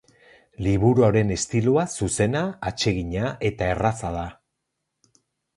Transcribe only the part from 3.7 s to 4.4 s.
erraza da.